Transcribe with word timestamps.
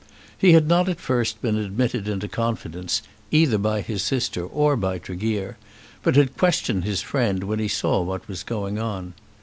He 0.35 0.53
had 0.53 0.67
not 0.67 0.89
at 0.89 0.99
first 0.99 1.43
been 1.43 1.57
admitted 1.57 2.07
into 2.07 2.27
confidence, 2.27 3.03
either 3.29 3.59
by 3.59 3.81
his 3.81 4.01
sister 4.01 4.43
or 4.43 4.75
by 4.75 4.97
Tregear, 4.97 5.57
but 6.01 6.15
had 6.15 6.35
questioned 6.37 6.85
his 6.85 7.03
friend 7.03 7.43
when 7.43 7.59
he 7.59 7.67
saw 7.67 8.01
what 8.01 8.27
was 8.27 8.41
going 8.41 8.79
on. 8.79 9.13